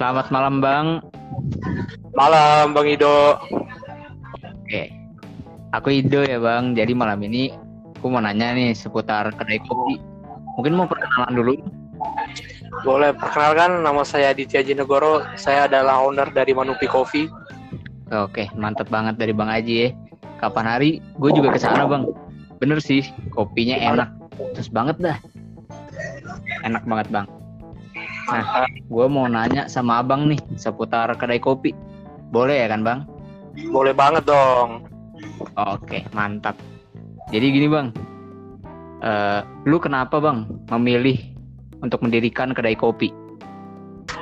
Selamat 0.00 0.32
malam 0.32 0.64
Bang. 0.64 1.04
Malam 2.16 2.72
Bang 2.72 2.88
Ido. 2.88 3.36
Oke. 4.64 4.88
Aku 5.76 5.92
Ido 5.92 6.24
ya 6.24 6.40
Bang. 6.40 6.72
Jadi 6.72 6.96
malam 6.96 7.20
ini 7.20 7.52
aku 8.00 8.08
mau 8.08 8.24
nanya 8.24 8.56
nih 8.56 8.72
seputar 8.72 9.28
kedai 9.36 9.60
kopi. 9.60 10.00
Mungkin 10.56 10.72
mau 10.72 10.88
perkenalan 10.88 11.36
dulu. 11.36 11.52
Boleh 12.80 13.12
perkenalkan 13.12 13.84
nama 13.84 14.00
saya 14.00 14.32
Aditya 14.32 14.64
Jinegoro. 14.64 15.20
Saya 15.36 15.68
adalah 15.68 16.00
owner 16.00 16.32
dari 16.32 16.56
Manupi 16.56 16.88
Coffee. 16.88 17.28
Oke, 18.08 18.48
mantep 18.56 18.88
banget 18.88 19.20
dari 19.20 19.36
Bang 19.36 19.52
Aji 19.52 19.74
ya. 19.84 19.88
Kapan 20.40 20.64
hari 20.64 21.04
gue 21.20 21.28
juga 21.36 21.52
ke 21.52 21.60
sana 21.60 21.84
Bang. 21.84 22.08
Bener 22.56 22.80
sih, 22.80 23.04
kopinya 23.36 23.76
enak. 23.76 24.08
Terus 24.56 24.72
banget 24.72 24.96
dah. 24.96 25.20
Enak 26.64 26.88
banget 26.88 27.12
Bang. 27.12 27.28
Nah, 28.30 28.70
gue 28.70 29.06
mau 29.10 29.26
nanya 29.26 29.66
sama 29.66 29.98
abang 29.98 30.30
nih 30.30 30.38
seputar 30.54 31.10
kedai 31.18 31.42
kopi. 31.42 31.74
Boleh 32.30 32.62
ya 32.62 32.68
kan 32.70 32.86
bang? 32.86 33.00
Boleh 33.74 33.90
banget 33.90 34.30
dong. 34.30 34.86
Oke, 35.58 36.06
mantap. 36.14 36.54
Jadi 37.34 37.46
gini 37.50 37.66
bang, 37.66 37.90
uh, 39.02 39.42
lu 39.66 39.82
kenapa 39.82 40.22
bang 40.22 40.46
memilih 40.70 41.18
untuk 41.82 42.02
mendirikan 42.06 42.54
kedai 42.54 42.78
kopi? 42.78 43.10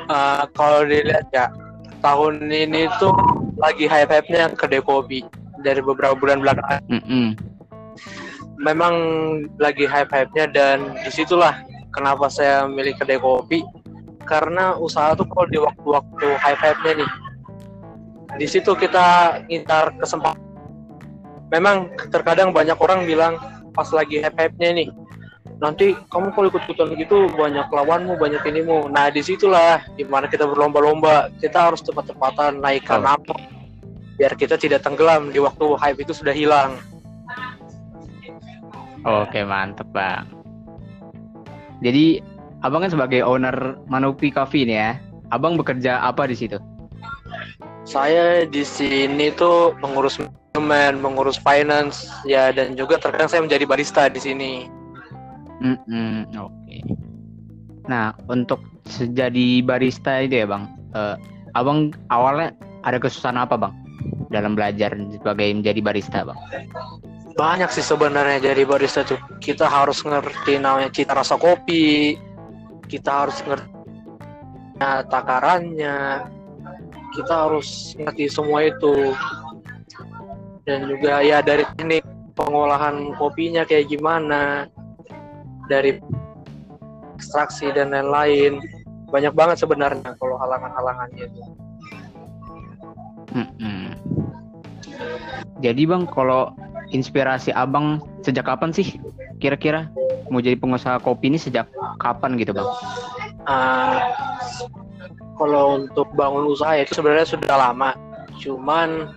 Uh, 0.08 0.48
kalau 0.56 0.88
dilihat 0.88 1.28
ya, 1.32 1.52
tahun 2.00 2.48
ini 2.48 2.88
tuh 2.96 3.12
lagi 3.60 3.84
hype-hype-nya 3.84 4.56
kedai 4.56 4.80
kopi 4.80 5.20
dari 5.60 5.84
beberapa 5.84 6.16
bulan 6.16 6.40
belakangan. 6.40 6.80
Mm 6.88 7.02
-mm. 7.04 7.26
Memang 8.58 8.94
lagi 9.60 9.84
hype-hype-nya 9.84 10.48
dan 10.50 10.96
di 11.04 11.10
situlah 11.12 11.54
kenapa 11.92 12.30
saya 12.30 12.64
milih 12.70 12.94
kedai 12.96 13.18
kopi 13.18 13.62
karena 14.28 14.76
usaha 14.76 15.16
tuh 15.16 15.24
kalau 15.24 15.48
di 15.48 15.56
waktu-waktu 15.56 16.28
hype-hype-nya 16.36 16.92
nih 17.02 17.10
di 18.36 18.46
situ 18.46 18.76
kita 18.76 19.40
ngintar 19.48 19.96
kesempatan. 19.96 20.44
Memang 21.48 21.96
terkadang 22.12 22.52
banyak 22.52 22.76
orang 22.76 23.08
bilang 23.08 23.40
pas 23.72 23.88
lagi 23.88 24.20
hype-hype-nya 24.20 24.84
nih 24.84 24.88
nanti 25.58 25.90
kamu 26.14 26.30
kalau 26.36 26.46
ikut-ikutan 26.54 26.94
gitu 26.94 27.26
banyak 27.34 27.66
lawanmu 27.66 28.14
banyak 28.20 28.44
inimu. 28.46 28.86
Nah 28.92 29.10
di 29.10 29.24
situlah 29.24 29.82
di 29.96 30.06
mana 30.06 30.30
kita 30.30 30.46
berlomba-lomba 30.46 31.34
kita 31.42 31.72
harus 31.72 31.82
cepat-cepatan 31.82 32.62
naikkan 32.62 33.02
oh. 33.02 33.16
apa 33.18 33.34
biar 34.18 34.34
kita 34.34 34.58
tidak 34.58 34.82
tenggelam 34.82 35.30
di 35.34 35.42
waktu 35.42 35.66
hype 35.78 35.98
itu 35.98 36.12
sudah 36.14 36.34
hilang. 36.34 36.78
Oke 39.02 39.42
mantep 39.42 39.86
bang. 39.90 40.26
Jadi 41.78 42.18
Abang 42.66 42.82
kan 42.82 42.90
sebagai 42.90 43.22
owner 43.22 43.78
Manupi 43.86 44.34
Coffee 44.34 44.66
nih 44.66 44.78
ya. 44.78 44.90
Abang 45.30 45.54
bekerja 45.54 46.02
apa 46.02 46.26
di 46.26 46.34
situ? 46.34 46.58
Saya 47.86 48.44
di 48.48 48.64
sini 48.66 49.30
tuh 49.32 49.76
mengurus 49.80 50.18
manajemen, 50.18 50.98
mengurus 50.98 51.38
finance, 51.38 52.10
ya 52.26 52.50
dan 52.50 52.74
juga 52.74 52.98
terkadang 52.98 53.30
saya 53.30 53.44
menjadi 53.44 53.64
barista 53.68 54.10
di 54.10 54.20
sini. 54.20 54.52
Mm 55.62 55.76
-hmm, 55.86 56.14
Oke. 56.34 56.52
Okay. 56.66 56.80
Nah, 57.88 58.12
untuk 58.28 58.60
jadi 58.90 59.64
barista 59.64 60.20
itu 60.20 60.44
ya 60.44 60.46
bang, 60.50 60.68
uh, 60.92 61.16
abang 61.56 61.94
awalnya 62.12 62.52
ada 62.84 63.00
kesusahan 63.00 63.40
apa 63.40 63.56
bang 63.56 63.74
dalam 64.28 64.52
belajar 64.52 64.92
sebagai 65.14 65.48
menjadi 65.54 65.80
barista 65.80 66.26
bang? 66.26 66.38
Banyak 67.38 67.70
sih 67.70 67.86
sebenarnya 67.86 68.52
jadi 68.52 68.66
barista 68.66 69.06
tuh. 69.06 69.16
Kita 69.38 69.70
harus 69.70 70.02
ngerti 70.02 70.58
namanya 70.58 70.90
cita 70.90 71.14
rasa 71.14 71.38
kopi, 71.38 72.18
kita 72.88 73.26
harus 73.26 73.38
ngerti 73.44 73.68
takarannya 75.10 76.24
kita 77.12 77.34
harus 77.34 77.98
ngerti 77.98 78.30
semua 78.30 78.66
itu 78.66 79.12
dan 80.64 80.86
juga 80.86 81.24
ya 81.24 81.42
dari 81.42 81.66
teknik 81.76 82.06
pengolahan 82.38 83.16
kopinya 83.18 83.66
kayak 83.66 83.90
gimana 83.90 84.70
dari 85.66 85.98
ekstraksi 87.18 87.74
dan 87.74 87.90
lain-lain 87.90 88.62
banyak 89.10 89.34
banget 89.34 89.56
sebenarnya 89.64 90.14
kalau 90.20 90.36
halangan-halangannya 90.38 91.26
itu. 91.26 91.42
Hmm. 93.34 93.92
Jadi 95.58 95.82
bang, 95.88 96.06
kalau 96.06 96.54
inspirasi 96.94 97.50
abang 97.50 97.98
sejak 98.22 98.46
kapan 98.46 98.70
sih 98.70 99.00
kira-kira 99.42 99.90
mau 100.30 100.38
jadi 100.38 100.54
pengusaha 100.54 101.00
kopi 101.02 101.32
ini 101.32 101.38
sejak 101.40 101.66
kapan 101.98 102.38
gitu 102.38 102.54
bang? 102.54 102.68
Uh, 103.44 103.98
kalau 105.36 105.82
untuk 105.82 106.08
bangun 106.14 106.50
usaha 106.50 106.74
itu 106.78 106.98
sebenarnya 106.98 107.26
sudah 107.26 107.54
lama, 107.58 107.94
cuman 108.38 109.12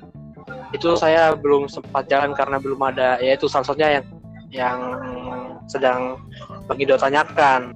itu 0.71 0.95
saya 0.95 1.35
belum 1.35 1.67
sempat 1.67 2.07
jalan 2.07 2.31
karena 2.31 2.57
belum 2.59 2.79
ada 2.79 3.19
ya 3.19 3.35
itu 3.35 3.47
satunya 3.47 3.99
yang 3.99 4.05
yang 4.51 4.79
sedang 5.67 6.19
Bang 6.67 6.79
tanyakan 6.79 7.75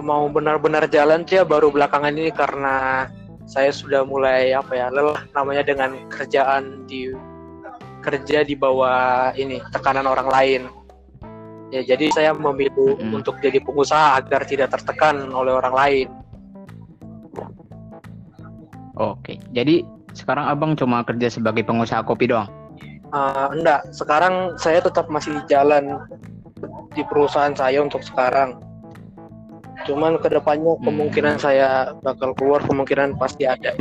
mau 0.00 0.30
benar-benar 0.30 0.86
jalan 0.88 1.26
sih 1.26 1.42
ya 1.42 1.44
baru 1.44 1.74
belakangan 1.74 2.14
ini 2.14 2.30
karena 2.30 3.08
saya 3.48 3.72
sudah 3.72 4.04
mulai 4.06 4.54
apa 4.54 4.72
ya 4.76 4.86
lelah 4.92 5.24
namanya 5.34 5.66
dengan 5.66 5.96
kerjaan 6.12 6.86
di 6.86 7.10
kerja 8.04 8.46
di 8.46 8.54
bawah 8.54 9.34
ini 9.34 9.58
tekanan 9.74 10.06
orang 10.06 10.28
lain 10.30 10.62
Ya, 11.68 11.84
jadi 11.84 12.08
saya 12.16 12.30
memilih 12.32 12.96
hmm. 12.96 13.20
untuk 13.20 13.36
jadi 13.44 13.60
pengusaha 13.60 14.16
agar 14.16 14.48
tidak 14.48 14.72
tertekan 14.72 15.28
oleh 15.28 15.52
orang 15.52 15.74
lain. 15.76 16.08
Oke, 18.96 19.36
jadi 19.52 19.84
sekarang 20.16 20.48
abang 20.48 20.72
cuma 20.74 21.04
kerja 21.04 21.28
sebagai 21.28 21.62
pengusaha 21.62 22.02
kopi 22.02 22.32
doang? 22.32 22.48
Uh, 23.12 23.52
enggak, 23.52 23.84
sekarang 23.92 24.56
saya 24.56 24.80
tetap 24.80 25.12
masih 25.12 25.38
jalan 25.46 26.00
di 26.96 27.04
perusahaan 27.04 27.52
saya 27.52 27.84
untuk 27.84 28.00
sekarang. 28.00 28.58
Cuman 29.84 30.18
ke 30.18 30.32
depannya 30.32 30.72
hmm. 30.74 30.82
kemungkinan 30.88 31.36
saya 31.36 31.92
bakal 32.00 32.32
keluar, 32.34 32.64
kemungkinan 32.64 33.20
pasti 33.20 33.44
ada. 33.44 33.76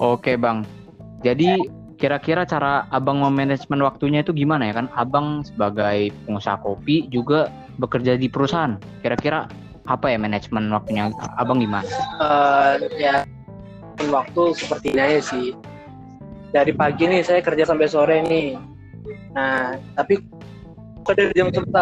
Oke 0.00 0.40
bang, 0.40 0.64
jadi 1.20 1.58
kira-kira 1.98 2.46
cara 2.46 2.86
abang 2.94 3.20
memanajemen 3.20 3.82
waktunya 3.82 4.22
itu 4.22 4.30
gimana 4.30 4.70
ya? 4.70 4.78
Kan 4.78 4.86
abang 4.94 5.42
sebagai 5.42 6.14
pengusaha 6.24 6.62
kopi 6.62 7.10
juga 7.10 7.50
bekerja 7.82 8.14
di 8.14 8.30
perusahaan. 8.30 8.78
Kira-kira 9.02 9.50
apa 9.84 10.06
ya 10.06 10.16
manajemen 10.16 10.70
waktunya? 10.70 11.10
Abang 11.36 11.58
gimana? 11.58 11.84
Uh, 12.22 12.78
ya 12.96 13.26
waktu 14.06 14.42
seperti 14.54 14.94
ini 14.94 15.18
sih. 15.18 15.46
Dari 16.54 16.72
pagi 16.72 17.04
nih 17.10 17.26
saya 17.26 17.42
kerja 17.42 17.66
sampai 17.66 17.90
sore 17.90 18.22
nih. 18.24 18.54
Nah 19.34 19.74
tapi 19.98 20.22
ada 21.08 21.32
jam 21.32 21.48
11 21.48 21.72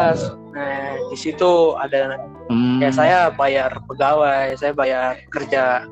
nah 0.54 0.96
di 1.12 1.16
situ 1.18 1.76
ada. 1.76 2.16
Hmm. 2.46 2.78
ya 2.78 2.94
saya 2.94 3.26
bayar 3.34 3.74
pegawai 3.90 4.54
saya 4.54 4.70
bayar 4.70 5.18
kerja 5.34 5.82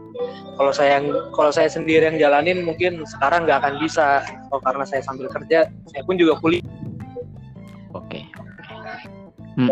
kalau 0.54 0.70
saya 0.70 1.02
yang 1.02 1.06
kalau 1.34 1.50
saya 1.50 1.66
sendiri 1.66 2.06
yang 2.06 2.18
jalanin 2.18 2.62
mungkin 2.62 3.02
sekarang 3.02 3.46
nggak 3.46 3.58
akan 3.62 3.74
bisa. 3.82 4.22
Oh, 4.54 4.62
karena 4.62 4.86
saya 4.86 5.02
sambil 5.02 5.26
kerja 5.26 5.66
saya 5.90 6.02
pun 6.06 6.14
juga 6.14 6.38
kuliah. 6.38 6.62
Oke. 7.94 8.22
Okay. 8.22 8.24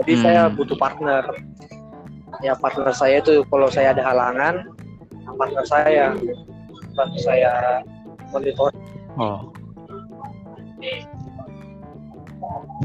jadi 0.02 0.12
hmm. 0.14 0.22
saya 0.22 0.42
butuh 0.50 0.78
partner. 0.78 1.22
Ya 2.42 2.58
partner 2.58 2.90
saya 2.90 3.22
itu 3.22 3.46
kalau 3.46 3.70
saya 3.70 3.94
ada 3.94 4.02
halangan 4.02 4.66
partner 5.38 5.64
saya 5.66 6.04
bantu 6.98 7.18
saya 7.22 7.82
monitor. 8.34 8.70
Oh. 9.14 9.54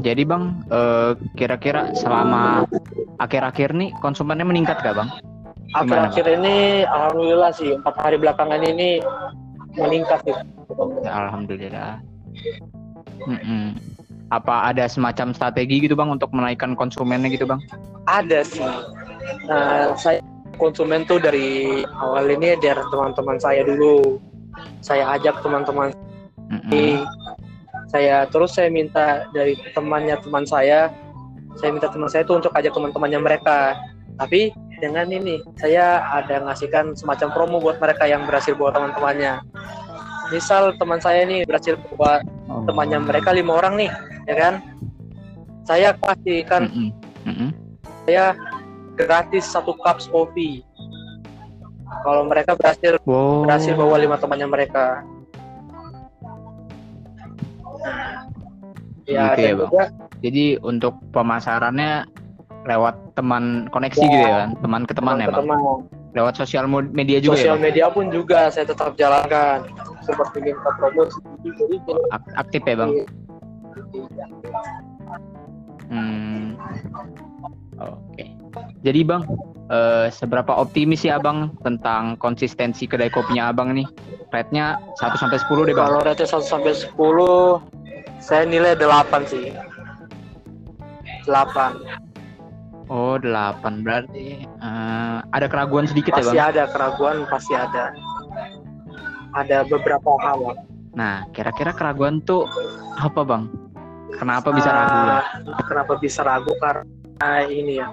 Jadi 0.06 0.22
bang 0.22 0.62
eh, 0.70 1.12
kira-kira 1.34 1.90
selama 1.98 2.62
akhir-akhir 3.18 3.74
nih 3.74 3.90
konsumennya 3.98 4.46
meningkat 4.46 4.78
gak 4.78 4.94
bang 4.94 5.10
akhir-akhir 5.76 6.24
ini 6.40 6.84
alhamdulillah 6.88 7.52
sih 7.52 7.76
empat 7.76 7.94
hari 8.00 8.16
belakangan 8.16 8.62
ini 8.64 9.04
meningkat 9.76 10.24
gitu. 10.24 10.42
Ya, 11.04 11.12
alhamdulillah. 11.28 12.00
Mm-mm. 13.26 13.76
Apa 14.28 14.72
ada 14.72 14.84
semacam 14.88 15.32
strategi 15.32 15.88
gitu 15.88 15.96
bang 15.96 16.12
untuk 16.12 16.32
menaikkan 16.36 16.76
konsumennya 16.76 17.32
gitu 17.32 17.48
bang? 17.48 17.60
Ada 18.08 18.44
sih. 18.44 18.64
Nah, 19.48 19.96
saya 19.96 20.20
konsumen 20.56 21.04
tuh 21.08 21.20
dari 21.20 21.84
awal 22.00 22.28
ini 22.32 22.56
dari 22.60 22.80
teman-teman 22.92 23.40
saya 23.40 23.64
dulu. 23.64 24.20
Saya 24.84 25.16
ajak 25.16 25.40
teman-teman. 25.40 25.92
Mm-mm. 26.48 27.04
Saya 27.88 28.28
terus 28.28 28.52
saya 28.56 28.68
minta 28.68 29.24
dari 29.32 29.56
temannya 29.72 30.16
teman 30.20 30.44
saya. 30.44 30.92
Saya 31.56 31.72
minta 31.72 31.88
teman 31.88 32.08
saya 32.12 32.22
tuh 32.28 32.40
untuk 32.40 32.52
ajak 32.52 32.72
teman-temannya 32.76 33.20
mereka. 33.20 33.80
Tapi 34.20 34.52
dengan 34.78 35.06
ini 35.10 35.42
saya 35.58 36.02
ada 36.14 36.42
ngasihkan 36.46 36.94
semacam 36.94 37.28
promo 37.34 37.56
buat 37.58 37.78
mereka 37.82 38.06
yang 38.06 38.24
berhasil 38.24 38.54
bawa 38.54 38.74
teman-temannya 38.74 39.42
misal 40.30 40.74
teman 40.78 41.00
saya 41.02 41.24
ini 41.26 41.42
berhasil 41.44 41.76
bawa 41.94 42.22
oh. 42.48 42.64
temannya 42.64 42.98
mereka 43.02 43.34
lima 43.34 43.58
orang 43.58 43.74
nih 43.76 43.90
ya 44.30 44.34
kan 44.38 44.54
saya 45.66 45.92
kasihkan 45.98 46.70
mm 46.70 46.90
-hmm. 47.26 47.50
saya 48.06 48.32
gratis 48.96 49.44
satu 49.46 49.76
cup 49.78 50.00
kopi 50.08 50.64
kalau 52.04 52.24
mereka 52.28 52.54
berhasil 52.54 53.00
Wow. 53.08 53.48
berhasil 53.48 53.72
bawa 53.74 53.96
lima 53.98 54.16
temannya 54.20 54.48
mereka 54.48 55.02
ya 59.08 59.32
Gitu 59.32 59.40
ya, 59.40 59.48
dan 59.48 59.56
Bang. 59.56 59.70
juga 59.72 59.84
Jadi 60.18 60.44
untuk 60.66 60.94
pemasarannya 61.14 61.92
lewat 62.64 62.94
teman 63.14 63.68
koneksi 63.68 64.00
Ya. 64.00 64.10
gitu 64.10 64.24
ya 64.24 64.34
kan? 64.36 64.50
Teman 64.58 64.82
ke 64.84 64.92
teman 64.94 65.16
ya 65.18 65.26
bang. 65.28 65.38
teman 65.44 65.58
Lewat 66.16 66.34
sosial 66.34 66.64
media 66.66 67.20
juga 67.20 67.36
sosial 67.36 67.54
ya 67.54 67.54
bang. 67.54 67.64
media 67.68 67.86
pun 67.92 68.04
juga 68.08 68.48
saya 68.48 68.64
tetap 68.64 68.96
jalankan 68.96 69.62
seperti 70.02 70.40
minta 70.40 70.70
promosi 70.74 71.20
jadi 71.44 71.76
Ak- 72.10 72.34
aktif 72.38 72.62
ya 72.64 72.74
bang. 72.74 72.90
Hmm. 75.88 76.56
Oke. 77.78 78.24
Jadi 78.82 79.00
bang, 79.04 79.22
eh, 79.70 80.06
seberapa 80.10 80.50
optimis 80.52 81.04
ya 81.04 81.16
abang 81.16 81.54
tentang 81.62 82.18
konsistensi 82.18 82.84
kedai 82.84 83.08
kopinya 83.08 83.48
abang 83.48 83.70
nih? 83.72 83.86
Rate-nya 84.28 84.76
1 84.98 85.16
sampai 85.16 85.38
10 85.40 85.64
deh 85.64 85.72
bang. 85.72 85.86
kalau 85.86 86.00
rate 86.02 86.24
1 86.26 86.44
sampai 86.44 86.72
10 86.74 87.62
saya 88.18 88.44
nilai 88.44 88.74
8 88.74 89.24
sih 89.24 89.54
8 91.24 92.07
Oh 92.88 93.20
8 93.20 93.84
berarti 93.84 94.48
eh, 94.48 95.18
ada 95.20 95.46
keraguan 95.46 95.84
sedikit 95.84 96.16
ya 96.16 96.24
pasti 96.24 96.36
bang. 96.40 96.48
ada 96.56 96.64
keraguan 96.72 97.16
pasti 97.28 97.52
ada. 97.52 97.92
Ada 99.36 99.68
beberapa 99.68 100.16
hal. 100.24 100.56
Nah 100.96 101.28
kira-kira 101.36 101.76
keraguan 101.76 102.24
tuh 102.24 102.48
apa 102.96 103.20
bang? 103.28 103.44
Kenapa 104.16 104.48
bisa 104.56 104.72
ragu? 104.72 104.98
Ah, 105.04 105.24
kenapa 105.68 105.92
bisa 106.00 106.24
ragu? 106.24 106.48
Karena 106.56 107.44
ini 107.44 107.76
ya. 107.76 107.92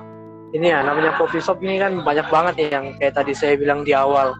Ini 0.56 0.72
ya 0.72 0.80
namanya 0.88 1.20
coffee 1.20 1.44
shop 1.44 1.60
ini 1.60 1.76
kan 1.76 2.00
banyak 2.00 2.32
banget 2.32 2.54
ya 2.56 2.68
yang 2.80 2.96
kayak 2.96 3.20
tadi 3.20 3.36
saya 3.36 3.60
bilang 3.60 3.84
di 3.84 3.92
awal. 3.92 4.40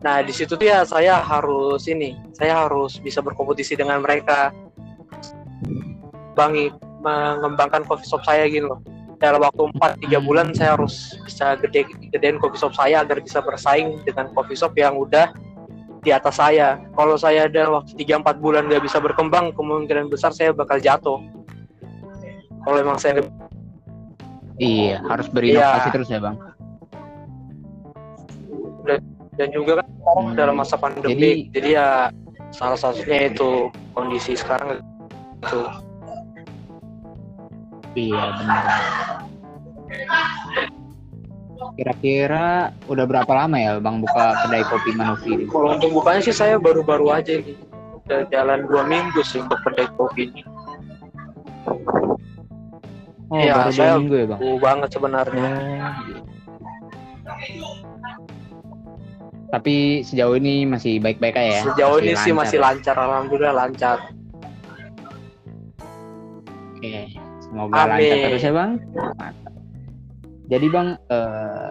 Nah 0.00 0.24
di 0.24 0.32
situ 0.32 0.56
tuh 0.56 0.64
ya 0.72 0.88
saya 0.88 1.20
harus 1.20 1.84
ini 1.84 2.16
saya 2.32 2.64
harus 2.64 2.96
bisa 2.96 3.20
berkompetisi 3.20 3.76
dengan 3.76 4.00
mereka. 4.00 4.56
Bangi 6.32 6.72
mengembangkan 7.04 7.84
coffee 7.84 8.08
shop 8.08 8.24
saya 8.24 8.48
gitu 8.48 8.72
loh 8.72 8.80
dalam 9.22 9.38
waktu 9.38 9.62
4 9.78 10.02
3 10.10 10.18
bulan 10.18 10.50
saya 10.50 10.74
harus 10.74 11.14
bisa 11.22 11.54
gede 11.62 11.86
gedein 12.10 12.42
coffee 12.42 12.58
shop 12.58 12.74
saya 12.74 13.06
agar 13.06 13.22
bisa 13.22 13.38
bersaing 13.38 14.02
dengan 14.02 14.26
coffee 14.34 14.58
shop 14.58 14.74
yang 14.74 14.98
udah 14.98 15.30
di 16.02 16.10
atas 16.10 16.42
saya. 16.42 16.82
Kalau 16.98 17.14
saya 17.14 17.46
dalam 17.46 17.78
waktu 17.78 17.94
3-4 17.94 18.42
bulan 18.42 18.66
nggak 18.66 18.82
bisa 18.82 18.98
berkembang, 18.98 19.54
kemungkinan 19.54 20.10
besar 20.10 20.34
saya 20.34 20.50
bakal 20.50 20.82
jatuh. 20.82 21.22
Kalau 22.66 22.78
emang 22.82 22.98
saya 22.98 23.22
Iya 24.58 25.00
harus 25.06 25.26
berinovasi 25.30 25.88
Iya. 25.88 25.94
terus 25.94 26.08
ya 26.10 26.18
bang. 26.18 26.36
dan 29.32 29.48
juga 29.48 29.80
kan 29.80 29.86
Hmm. 30.12 30.36
dalam 30.36 30.60
masa 30.60 30.76
pandemi, 30.76 31.16
Jadi- 31.16 31.42
jadi, 31.56 31.68
ya 31.72 31.88
salah 32.52 32.76
satunya 32.76 33.32
itu 33.32 33.72
kondisi 33.96 34.36
sekarang 34.36 34.76
itu. 35.40 35.60
Iya 37.96 38.22
benar. 38.36 38.64
Kira-kira 41.72 42.46
udah 42.84 43.04
berapa 43.06 43.32
lama 43.32 43.56
ya 43.56 43.78
bang 43.78 44.02
buka 44.02 44.24
kedai 44.44 44.64
kopi 44.66 44.90
Manuvi 44.92 45.28
ini? 45.32 45.44
Kalau 45.48 45.72
untuk 45.72 45.90
bukanya 45.94 46.20
sih 46.20 46.34
saya 46.34 46.58
baru-baru 46.58 47.08
aja 47.08 47.38
gitu. 47.38 47.62
Udah 48.02 48.26
jalan 48.28 48.66
dua 48.66 48.82
minggu 48.84 49.20
sih 49.22 49.40
untuk 49.40 49.56
kedai 49.62 49.86
kopi 49.94 50.28
ini. 50.28 50.42
Oh 53.32 53.40
Iya, 53.40 53.54
baru 53.56 53.72
saya- 53.72 53.96
minggu 53.96 54.14
ya 54.14 54.26
bang. 54.28 54.40
Banget 54.60 54.88
sebenarnya. 54.92 55.48
Tapi 59.48 59.74
sejauh 60.02 60.36
ini 60.36 60.64
masih 60.64 60.96
baik-baik 60.98 61.36
aja 61.36 61.48
ya. 61.48 61.62
Sejauh 61.68 62.00
ini 62.00 62.12
sih 62.18 62.32
lancar 62.32 62.40
masih 62.40 62.58
ya? 62.58 62.62
lancar, 62.64 62.96
alhamdulillah 62.96 63.54
lancar. 63.54 63.98
Oke, 66.72 66.96
semoga 67.38 67.76
Amin. 67.78 67.90
lancar 67.92 68.16
terus 68.26 68.42
ya 68.42 68.52
bang. 68.52 68.70
Jadi 70.50 70.66
bang, 70.68 70.88
eh, 71.08 71.68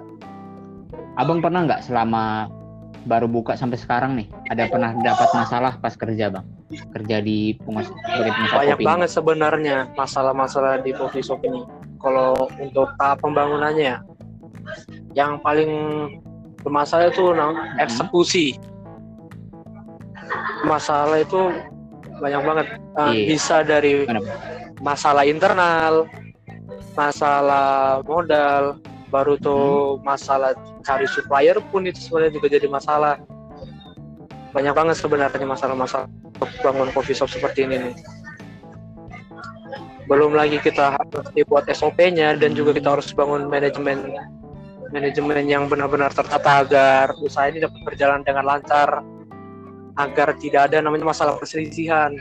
abang 1.15 1.43
pernah 1.43 1.67
nggak 1.67 1.83
selama 1.83 2.47
baru 3.03 3.25
buka 3.25 3.57
sampai 3.57 3.81
sekarang 3.81 4.13
nih, 4.13 4.29
ada 4.47 4.69
pernah 4.69 4.93
dapat 4.93 5.29
masalah 5.33 5.73
pas 5.81 5.97
kerja 5.97 6.29
bang? 6.29 6.45
Kerja 6.93 7.17
di 7.19 7.57
pengusaha 7.59 7.97
Banyak 8.53 8.77
kopi. 8.77 8.83
ini? 8.83 8.87
banget 8.87 9.09
sebenarnya 9.09 9.77
masalah-masalah 9.97 10.79
di 10.79 10.93
coffee 10.93 11.25
shop 11.25 11.41
ini. 11.43 11.65
Kalau 11.97 12.49
untuk 12.57 12.89
tahap 12.97 13.21
pembangunannya, 13.21 14.01
yang 15.13 15.41
paling 15.41 15.69
bermasalah 16.61 17.09
itu 17.09 17.33
Hmm. 17.33 17.57
eksekusi. 17.77 18.55
Masalah 20.63 21.21
itu 21.21 21.51
banyak 22.21 22.41
banget. 22.45 22.67
Uh, 22.93 23.11
Iya. 23.11 23.25
Bisa 23.33 23.55
dari 23.65 24.05
masalah 24.79 25.25
internal, 25.25 26.05
masalah 26.93 28.01
modal, 28.03 28.79
baru 29.11 29.35
tuh 29.37 29.99
Hmm. 29.99 30.07
masalah 30.07 30.51
cari 30.81 31.07
supplier 31.07 31.59
pun 31.69 31.83
itu 31.83 31.99
sebenarnya 31.99 32.33
juga 32.39 32.47
jadi 32.47 32.67
masalah. 32.71 33.15
Banyak 34.51 34.73
banget 34.75 34.95
sebenarnya 34.99 35.47
masalah-masalah 35.47 36.07
untuk 36.07 36.49
bangun 36.63 36.89
coffee 36.91 37.15
shop 37.15 37.31
seperti 37.31 37.67
ini 37.67 37.75
nih. 37.87 37.95
Belum 40.07 40.35
lagi 40.35 40.59
kita 40.59 40.99
harus 40.99 41.27
dibuat 41.31 41.71
SOP-nya 41.71 42.35
dan 42.35 42.51
juga 42.51 42.75
kita 42.75 42.99
harus 42.99 43.15
bangun 43.15 43.47
manajemen 43.47 44.11
manajemen 44.91 45.47
yang 45.47 45.71
benar-benar 45.71 46.11
tertata 46.11 46.67
agar 46.67 47.15
usaha 47.23 47.47
ini 47.47 47.63
dapat 47.63 47.79
berjalan 47.87 48.19
dengan 48.27 48.43
lancar 48.43 48.99
agar 49.95 50.35
tidak 50.35 50.67
ada 50.67 50.83
namanya 50.83 51.15
masalah 51.15 51.39
perselisihan 51.39 52.11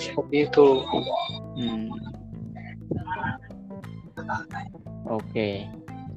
seperti 0.00 0.48
itu 0.48 0.66
Hmm. 1.54 1.92
Oke. 5.08 5.66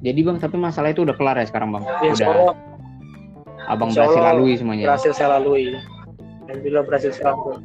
Jadi 0.04 0.20
bang, 0.20 0.36
tapi 0.36 0.56
masalah 0.60 0.92
itu 0.92 1.00
udah 1.02 1.16
kelar 1.16 1.40
ya 1.40 1.46
sekarang 1.48 1.72
bang? 1.72 1.84
ya, 2.04 2.12
Udah 2.12 2.28
Allah 2.28 2.56
abang 3.64 3.88
insya 3.88 4.04
berhasil 4.04 4.20
Allah 4.20 4.32
lalui 4.36 4.52
semuanya. 4.60 4.84
berhasil 4.92 5.12
saya 5.16 5.28
lalui 5.40 5.72
Alhamdulillah 6.44 6.84
berhasil 6.84 7.10
saya 7.16 7.32
lalui 7.32 7.56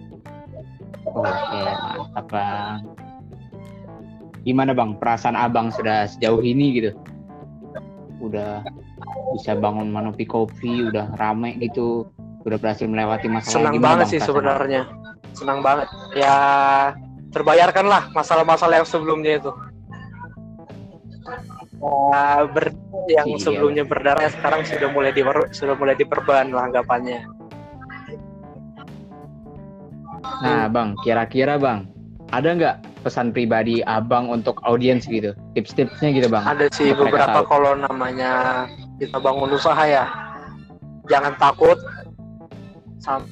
Oke, 1.09 1.59
mantap 1.59 2.25
bang. 2.29 2.79
Gimana 4.47 4.71
bang, 4.71 4.95
perasaan 4.95 5.35
abang 5.35 5.67
sudah 5.69 6.07
sejauh 6.07 6.39
ini 6.39 6.79
gitu? 6.79 6.91
Udah 8.23 8.63
bisa 9.35 9.57
bangun 9.59 9.91
Manopi 9.91 10.23
Kopi, 10.23 10.87
udah 10.87 11.11
rame 11.19 11.59
gitu, 11.59 12.07
udah 12.47 12.57
berhasil 12.57 12.87
melewati 12.87 13.27
masalah. 13.27 13.51
senang 13.67 13.73
Gimana, 13.75 13.85
banget 13.99 14.05
Bang, 14.05 14.11
sih 14.15 14.21
sebenarnya 14.23 14.81
senang 15.39 15.63
banget 15.63 15.87
ya 16.13 16.35
terbayarkan 17.31 17.85
lah 17.87 18.03
masalah-masalah 18.11 18.83
yang 18.83 18.89
sebelumnya 18.89 19.39
itu 19.39 19.51
Ya, 21.79 22.43
ber, 22.43 22.75
yang 23.07 23.27
Iya. 23.31 23.39
sebelumnya 23.39 23.83
berdarah 23.87 24.27
sekarang 24.27 24.67
sudah 24.67 24.91
mulai 24.91 25.15
di 25.15 25.23
sudah 25.55 25.79
mulai 25.79 25.95
diperban 25.95 26.51
lah 26.51 26.67
anggapannya 26.67 27.23
Nah, 30.43 30.67
Bang, 30.67 30.95
kira-kira 31.03 31.55
Bang, 31.55 31.87
ada 32.31 32.51
nggak 32.51 32.75
pesan 33.03 33.31
pribadi 33.31 33.79
Abang 33.83 34.27
untuk 34.27 34.59
audiens 34.67 35.07
gitu? 35.07 35.31
Tips-tipsnya 35.55 36.11
gitu, 36.15 36.27
Bang. 36.27 36.43
ada 36.43 36.67
sih 36.75 36.91
Untuk 36.91 37.11
beberapa 37.11 37.43
kalau 37.47 37.75
namanya 37.75 38.65
kita 38.99 39.15
bangun 39.19 39.55
usaha 39.55 39.79
ya 39.83 40.05
jangan 41.07 41.33
takut 41.39 41.79
sama 42.99 43.23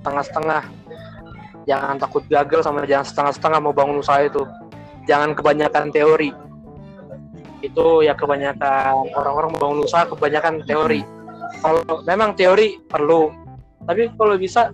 Setengah-setengah. 0.00 0.62
Jangan 1.68 1.96
takut 2.00 2.24
gagal 2.28 2.64
sama 2.64 2.84
jangan 2.88 3.06
setengah-setengah 3.08 3.60
mau 3.60 3.72
bangun 3.76 4.00
usaha 4.00 4.20
itu. 4.24 4.44
Jangan 5.08 5.32
kebanyakan 5.32 5.88
teori. 5.92 6.30
Itu 7.64 8.04
ya 8.04 8.14
kebanyakan 8.14 9.12
orang-orang 9.16 9.50
mau 9.56 9.60
bangun 9.68 9.84
usaha 9.84 10.04
kebanyakan 10.08 10.64
teori. 10.64 11.04
Kalau 11.64 11.82
memang 12.04 12.36
teori 12.36 12.80
perlu. 12.88 13.32
Tapi 13.88 14.12
kalau 14.16 14.36
bisa 14.36 14.72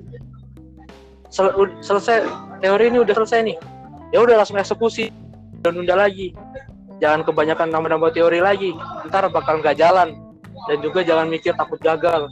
sel- 1.30 1.54
selesai 1.82 2.26
teori 2.58 2.90
ini 2.90 2.98
udah 3.02 3.14
selesai 3.14 3.40
nih. 3.46 3.56
Ya 4.10 4.22
udah 4.22 4.42
langsung 4.42 4.58
eksekusi 4.58 5.10
dan 5.62 5.78
nunda 5.78 5.98
lagi. 5.98 6.34
Jangan 7.02 7.26
kebanyakan 7.26 7.74
nambah-nambah 7.74 8.10
teori 8.14 8.38
lagi. 8.38 8.70
Ntar 9.06 9.30
bakal 9.30 9.58
nggak 9.62 9.78
jalan. 9.78 10.14
Dan 10.70 10.78
juga 10.78 11.02
jangan 11.02 11.26
mikir 11.26 11.58
takut 11.58 11.78
gagal 11.82 12.30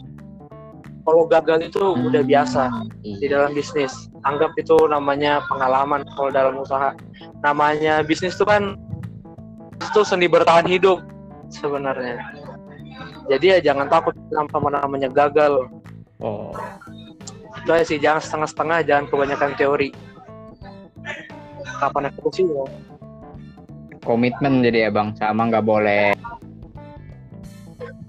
kalau 1.03 1.27
gagal 1.27 1.67
itu 1.67 1.83
udah 1.83 2.23
biasa 2.23 2.71
di 3.03 3.19
Iya. 3.19 3.39
dalam 3.39 3.51
bisnis. 3.53 3.91
Anggap 4.23 4.55
itu 4.55 4.75
namanya 4.87 5.43
pengalaman 5.51 6.07
kalau 6.15 6.31
dalam 6.31 6.55
usaha. 6.59 6.95
Namanya 7.43 8.07
bisnis 8.07 8.39
itu 8.39 8.47
kan 8.47 8.79
itu 9.83 10.01
seni 10.07 10.31
bertahan 10.31 10.67
hidup 10.67 11.03
sebenarnya. 11.51 12.23
Jadi 13.27 13.47
ya 13.55 13.59
jangan 13.73 13.91
takut 13.91 14.15
sama 14.31 14.71
namanya 14.71 15.11
gagal. 15.11 15.67
Oh, 16.23 16.55
Itu 17.63 17.71
aja 17.75 17.85
sih 17.85 17.99
jangan 17.99 18.23
setengah-setengah, 18.23 18.79
jangan 18.87 19.05
kebanyakan 19.11 19.51
teori. 19.59 19.91
Kapan 21.79 22.11
eksekusi 22.11 22.47
ya? 22.47 22.67
komitmen 24.03 24.67
jadi 24.67 24.87
ya 24.87 24.91
bang 24.91 25.15
sama 25.15 25.47
nggak 25.47 25.63
boleh 25.63 26.11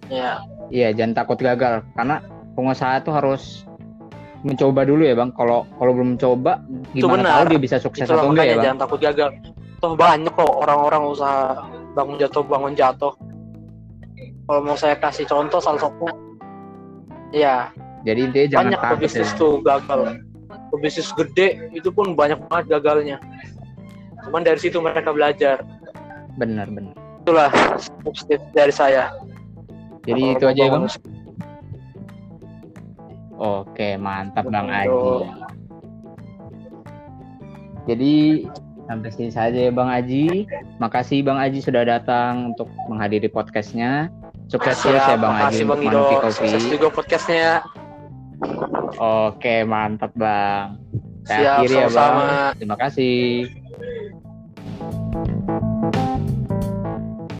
ya 0.09 0.41
iya 0.73 0.89
jangan 0.89 1.13
takut 1.21 1.37
gagal 1.37 1.85
karena 1.93 2.17
pengusaha 2.53 3.01
tuh 3.01 3.13
harus 3.13 3.65
mencoba 4.43 4.83
dulu 4.83 5.01
ya 5.07 5.15
bang. 5.15 5.31
Kalau 5.33 5.65
kalau 5.79 5.91
belum 5.95 6.15
mencoba 6.15 6.61
gimana 6.91 7.23
benar. 7.25 7.33
tahu 7.39 7.43
dia 7.55 7.59
bisa 7.59 7.77
sukses 7.79 8.05
itulah 8.05 8.27
atau 8.27 8.31
enggak 8.31 8.45
ya 8.45 8.55
bang? 8.59 8.65
jangan 8.69 8.79
takut 8.85 8.99
gagal. 8.99 9.29
Toh 9.79 9.93
banyak 9.99 10.31
kok 10.31 10.53
orang-orang 10.63 11.01
usaha 11.07 11.63
bangun 11.95 12.15
jatuh 12.19 12.43
bangun 12.45 12.73
jatuh. 12.75 13.13
Kalau 14.43 14.59
mau 14.59 14.75
saya 14.75 14.95
kasih 14.99 15.25
contoh 15.25 15.59
salah 15.63 15.81
satu. 15.87 16.07
Ya 17.33 17.71
jadi 18.03 18.29
dia 18.29 18.43
jangan 18.51 18.75
banyak 18.75 18.79
takut 18.79 18.91
pebisnis 18.99 19.29
ya. 19.31 19.39
tuh 19.39 19.53
gagal. 19.63 20.01
Pebisnis 20.69 21.09
gede 21.15 21.47
itu 21.71 21.89
pun 21.89 22.13
banyak 22.13 22.37
banget 22.51 22.65
gagalnya. 22.77 23.17
Cuman 24.27 24.43
dari 24.43 24.59
situ 24.59 24.77
mereka 24.83 25.15
belajar. 25.15 25.63
Benar 26.35 26.67
benar. 26.67 26.95
Itulah 27.23 27.51
tips 28.03 28.27
dari 28.51 28.73
saya. 28.75 29.15
Jadi 30.03 30.19
Kalau 30.19 30.35
itu 30.35 30.45
aja 30.51 30.61
ya 30.67 30.71
bang 30.75 30.85
oke 33.37 33.89
mantap 33.97 34.45
bang. 34.49 34.67
Aji. 34.69 35.29
Jadi 37.83 38.13
sampai 38.83 39.09
sini 39.11 39.31
saja 39.31 39.59
ya 39.67 39.71
bang 39.71 39.89
Aji. 39.91 40.47
Makasih 40.79 41.23
bang 41.23 41.39
Aji 41.39 41.59
sudah 41.63 41.83
datang 41.87 42.55
untuk 42.55 42.69
menghadiri 42.87 43.27
podcastnya. 43.27 44.11
Sukses 44.51 44.75
terus 44.83 45.03
ya 45.03 45.15
bang 45.17 45.35
Aji 45.49 45.63
Bang 45.63 45.81
Ido. 45.81 46.19
Kopi. 46.19 46.31
Sukses 46.31 46.63
juga 46.67 46.87
podcastnya. 46.91 47.63
oke 48.99 49.55
mantap 49.63 50.11
bang. 50.19 50.75
Saya 51.23 51.39
Siap, 51.39 51.55
akhiri 51.63 51.75
ya 51.79 51.87
bang. 51.87 52.15
terima 52.59 52.75
kasih 52.75 53.47